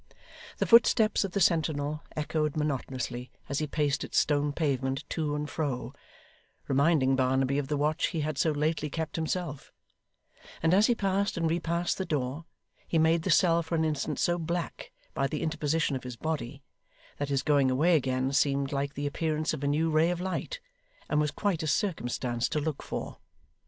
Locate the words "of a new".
19.53-19.91